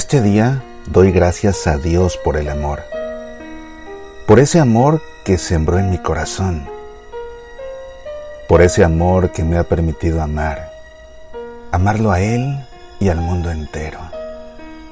Este 0.00 0.22
día 0.22 0.62
doy 0.86 1.12
gracias 1.12 1.66
a 1.66 1.76
Dios 1.76 2.16
por 2.24 2.38
el 2.38 2.48
amor, 2.48 2.82
por 4.26 4.40
ese 4.40 4.58
amor 4.58 5.02
que 5.26 5.36
sembró 5.36 5.78
en 5.78 5.90
mi 5.90 5.98
corazón, 5.98 6.66
por 8.48 8.62
ese 8.62 8.82
amor 8.82 9.30
que 9.30 9.44
me 9.44 9.58
ha 9.58 9.64
permitido 9.64 10.22
amar, 10.22 10.72
amarlo 11.70 12.12
a 12.12 12.20
Él 12.22 12.64
y 12.98 13.10
al 13.10 13.18
mundo 13.18 13.50
entero, 13.50 14.00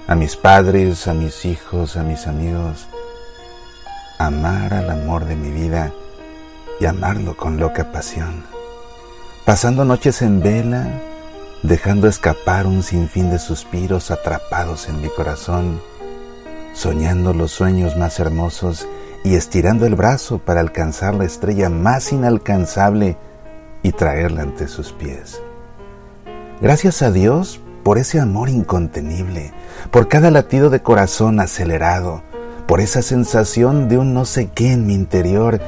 a 0.06 0.14
mis 0.14 0.36
padres, 0.36 1.08
a 1.08 1.14
mis 1.14 1.46
hijos, 1.46 1.96
a 1.96 2.02
mis 2.02 2.26
amigos, 2.26 2.86
amar 4.18 4.74
al 4.74 4.90
amor 4.90 5.24
de 5.24 5.36
mi 5.36 5.50
vida 5.50 5.90
y 6.80 6.84
amarlo 6.84 7.34
con 7.34 7.58
loca 7.58 7.92
pasión, 7.92 8.44
pasando 9.46 9.86
noches 9.86 10.20
en 10.20 10.42
vela, 10.42 11.00
dejando 11.62 12.08
escapar 12.08 12.66
un 12.66 12.82
sinfín 12.82 13.30
de 13.30 13.38
suspiros 13.38 14.10
atrapados 14.10 14.88
en 14.88 15.00
mi 15.00 15.08
corazón, 15.08 15.80
soñando 16.72 17.34
los 17.34 17.50
sueños 17.50 17.96
más 17.96 18.20
hermosos 18.20 18.86
y 19.24 19.34
estirando 19.34 19.86
el 19.86 19.94
brazo 19.96 20.38
para 20.38 20.60
alcanzar 20.60 21.14
la 21.14 21.24
estrella 21.24 21.68
más 21.68 22.12
inalcanzable 22.12 23.16
y 23.82 23.92
traerla 23.92 24.42
ante 24.42 24.68
sus 24.68 24.92
pies. 24.92 25.42
Gracias 26.60 27.02
a 27.02 27.10
Dios 27.10 27.60
por 27.82 27.98
ese 27.98 28.20
amor 28.20 28.48
incontenible, 28.48 29.52
por 29.90 30.08
cada 30.08 30.30
latido 30.30 30.70
de 30.70 30.82
corazón 30.82 31.40
acelerado, 31.40 32.22
por 32.66 32.80
esa 32.80 33.02
sensación 33.02 33.88
de 33.88 33.98
un 33.98 34.14
no 34.14 34.24
sé 34.24 34.50
qué 34.54 34.72
en 34.72 34.86
mi 34.86 34.94
interior 34.94 35.60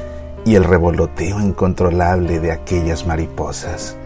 y 0.44 0.54
el 0.54 0.64
revoloteo 0.64 1.40
incontrolable 1.40 2.40
de 2.40 2.52
aquellas 2.52 3.06
mariposas. 3.06 3.96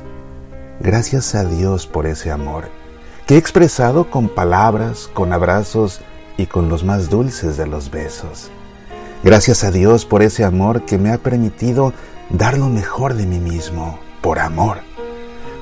Gracias 0.81 1.35
a 1.37 1.45
Dios 1.45 1.87
por 1.87 2.07
ese 2.07 2.33
amor, 2.33 2.69
que 3.27 3.37
he 3.37 3.39
expresado 3.39 4.11
con 4.11 4.29
palabras, 4.29 5.09
con 5.15 5.33
abrazos 5.33 6.01
y 6.37 6.47
con 6.47 6.69
los 6.69 6.83
más 6.83 7.09
dulces 7.09 7.57
de 7.57 7.67
los 7.67 7.91
besos. 7.91 8.51
Gracias 9.23 9.63
a 9.63 9.71
Dios 9.71 10.05
por 10.05 10.23
ese 10.23 10.45
amor 10.45 10.85
que 10.85 10.99
me 10.99 11.13
ha 11.13 11.19
permitido 11.19 11.93
dar 12.29 12.59
lo 12.59 12.69
mejor 12.69 13.15
de 13.15 13.25
mí 13.25 13.39
mismo, 13.39 14.01
por 14.21 14.41
amor. 14.41 14.79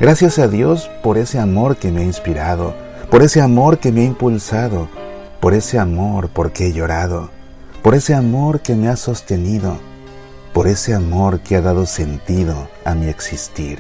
Gracias 0.01 0.39
a 0.39 0.49
Dios 0.49 0.91
por 1.03 1.19
ese 1.19 1.39
amor 1.39 1.77
que 1.77 1.93
me 1.93 2.01
ha 2.01 2.05
inspirado, 2.05 2.75
por 3.11 3.23
ese 3.23 3.43
amor 3.43 3.79
que 3.79 3.93
me 3.93 4.01
ha 4.01 4.05
impulsado, 4.05 4.89
por 5.41 5.53
ese 5.53 5.79
amor 5.79 6.31
porque 6.31 6.69
he 6.69 6.73
llorado, 6.73 7.31
por 7.83 7.95
ese 7.95 8.15
amor 8.15 8.61
que 8.61 8.75
me 8.75 8.89
ha 8.89 8.97
sostenido, 8.97 9.77
por 10.55 10.67
ese 10.69 10.95
amor 10.95 11.41
que 11.41 11.57
ha 11.57 11.61
dado 11.61 11.85
sentido 11.85 12.69
a 12.85 12.95
mi 12.95 13.09
existir. 13.09 13.79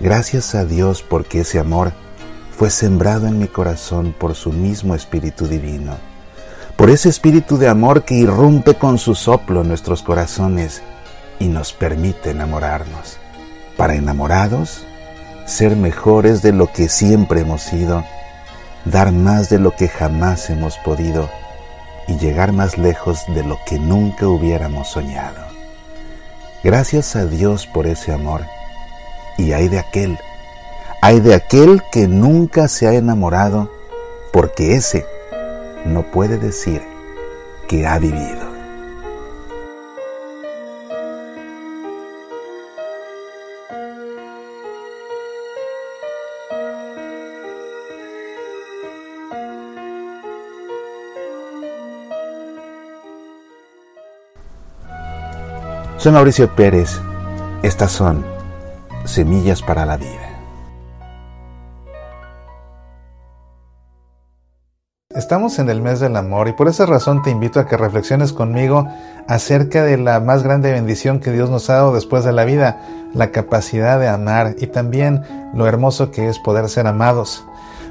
Gracias 0.00 0.54
a 0.54 0.64
Dios 0.64 1.02
porque 1.02 1.40
ese 1.40 1.60
amor 1.60 1.92
fue 2.56 2.70
sembrado 2.70 3.28
en 3.28 3.38
mi 3.38 3.46
corazón 3.46 4.14
por 4.18 4.34
su 4.34 4.52
mismo 4.52 4.94
Espíritu 4.94 5.46
Divino, 5.46 5.96
por 6.76 6.90
ese 6.90 7.08
Espíritu 7.08 7.58
de 7.58 7.68
amor 7.68 8.04
que 8.04 8.14
irrumpe 8.14 8.74
con 8.74 8.98
su 8.98 9.14
soplo 9.14 9.60
en 9.60 9.68
nuestros 9.68 10.02
corazones 10.02 10.82
y 11.38 11.46
nos 11.46 11.72
permite 11.72 12.30
enamorarnos. 12.30 13.18
Para 13.76 13.94
enamorados, 13.94 14.84
ser 15.46 15.76
mejores 15.76 16.42
de 16.42 16.52
lo 16.52 16.72
que 16.72 16.88
siempre 16.88 17.40
hemos 17.40 17.62
sido, 17.62 18.04
dar 18.84 19.12
más 19.12 19.48
de 19.48 19.60
lo 19.60 19.76
que 19.76 19.88
jamás 19.88 20.50
hemos 20.50 20.76
podido 20.78 21.30
y 22.08 22.18
llegar 22.18 22.52
más 22.52 22.78
lejos 22.78 23.20
de 23.28 23.44
lo 23.44 23.58
que 23.64 23.78
nunca 23.78 24.26
hubiéramos 24.26 24.88
soñado. 24.88 25.44
Gracias 26.64 27.14
a 27.14 27.26
Dios 27.26 27.66
por 27.66 27.86
ese 27.86 28.12
amor 28.12 28.42
y 29.38 29.52
hay 29.52 29.68
de 29.68 29.78
aquel, 29.78 30.18
hay 31.02 31.20
de 31.20 31.34
aquel 31.34 31.82
que 31.92 32.08
nunca 32.08 32.68
se 32.68 32.86
ha 32.86 32.94
enamorado, 32.94 33.70
porque 34.32 34.74
ese 34.74 35.06
no 35.84 36.02
puede 36.02 36.38
decir 36.38 36.82
que 37.68 37.86
ha 37.86 37.98
vivido. 37.98 38.54
Soy 56.04 56.12
Mauricio 56.12 56.54
Pérez. 56.54 57.00
Estas 57.62 57.90
son 57.90 58.33
Semillas 59.04 59.60
para 59.60 59.84
la 59.84 59.98
Vida. 59.98 60.30
Estamos 65.10 65.58
en 65.58 65.68
el 65.68 65.80
mes 65.82 66.00
del 66.00 66.16
amor 66.16 66.48
y 66.48 66.52
por 66.52 66.68
esa 66.68 66.86
razón 66.86 67.22
te 67.22 67.30
invito 67.30 67.60
a 67.60 67.66
que 67.68 67.76
reflexiones 67.76 68.32
conmigo 68.32 68.88
acerca 69.28 69.84
de 69.84 69.98
la 69.98 70.20
más 70.20 70.42
grande 70.42 70.72
bendición 70.72 71.20
que 71.20 71.30
Dios 71.30 71.50
nos 71.50 71.70
ha 71.70 71.74
dado 71.74 71.94
después 71.94 72.24
de 72.24 72.32
la 72.32 72.44
vida, 72.44 72.80
la 73.12 73.30
capacidad 73.30 74.00
de 74.00 74.08
amar 74.08 74.56
y 74.58 74.66
también 74.66 75.22
lo 75.54 75.66
hermoso 75.66 76.10
que 76.10 76.28
es 76.28 76.38
poder 76.38 76.68
ser 76.68 76.86
amados. 76.86 77.44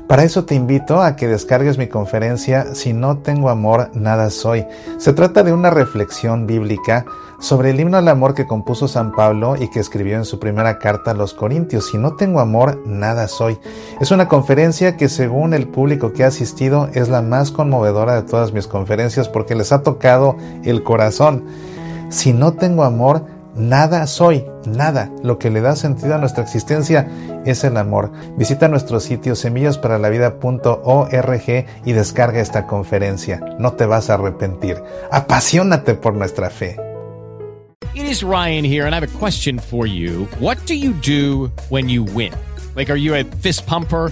Para 0.08 0.24
eso 0.24 0.44
te 0.44 0.54
invito 0.54 1.02
a 1.02 1.16
que 1.16 1.28
descargues 1.28 1.78
mi 1.78 1.88
conferencia 1.88 2.76
Si 2.76 2.94
no 2.94 3.20
tengo 3.20 3.50
amor, 3.50 3.90
nada 3.94 4.30
soy. 4.30 4.66
Se 4.98 5.14
trata 5.14 5.44
de 5.44 5.54
una 5.54 5.70
reflexión 5.70 6.46
bíblica 6.46 7.06
sobre 7.40 7.72
el 7.72 7.80
himno 7.80 7.98
al 7.98 8.08
amor 8.08 8.34
que 8.34 8.48
compuso 8.48 8.88
San 8.88 9.12
Pablo 9.12 9.56
y 9.58 9.70
que 9.70 9.80
escribió 9.80 10.16
en 10.16 10.24
su 10.24 10.40
primera 10.40 10.80
carta 10.80 11.12
a 11.12 11.14
los 11.14 11.34
Corintios. 11.34 11.88
Si 11.88 11.98
no 11.98 12.16
tengo 12.16 12.40
amor, 12.40 12.82
nada 12.86 13.28
soy. 13.28 13.60
Es 14.00 14.12
una 14.12 14.28
conferencia 14.30 14.96
que 14.96 15.10
según 15.10 15.54
el 15.54 15.68
público 15.68 16.14
que 16.14 16.24
ha 16.24 16.28
asistido 16.28 16.90
es 16.94 17.10
la 17.10 17.22
más 17.22 17.52
conmovedora 17.52 18.16
de 18.16 18.24
todas 18.24 18.54
mis 18.54 18.68
conferencias 18.68 19.28
porque 19.28 19.56
les 19.56 19.72
ha 19.74 19.84
tocado 19.84 20.38
el 20.64 20.84
corazón. 20.84 21.44
Si 22.10 22.32
no 22.32 22.54
tengo 22.54 22.84
amor, 22.84 23.26
Nada 23.56 24.08
soy, 24.08 24.44
nada. 24.66 25.12
Lo 25.22 25.38
que 25.38 25.52
le 25.52 25.62
da 25.62 25.76
sentido 25.76 26.16
a 26.16 26.18
nuestra 26.18 26.44
existencia 26.44 27.08
es 27.46 27.64
el 27.64 27.78
amor. 27.78 28.12
Visita 28.36 28.68
nuestro 28.68 29.00
sitio 29.00 29.36
semillasparalavida.org 29.36 31.66
y 31.86 31.92
descarga 31.92 32.42
esta 32.42 32.66
conferencia. 32.66 33.42
No 33.60 33.74
te 33.74 33.86
vas 33.86 34.10
a 34.10 34.16
arrepentir. 34.16 34.82
Apasionate 35.12 35.94
por 35.94 36.16
nuestra 36.16 36.50
fe. 36.50 36.78
It 37.94 38.06
is 38.06 38.24
Ryan 38.24 38.66
here 38.66 38.88
and 38.88 38.96
I 38.96 39.00
have 39.00 39.04
a 39.04 39.20
question 39.20 39.60
for 39.60 39.86
you. 39.86 40.28
What 40.40 40.58
do 40.66 40.74
you 40.74 40.94
do 40.94 41.52
when 41.70 41.90
you 41.90 42.04
win? 42.04 42.34
Like 42.76 42.90
are 42.90 42.98
you 42.98 43.14
a 43.14 43.24
fist 43.24 43.68
pumper? 43.68 44.12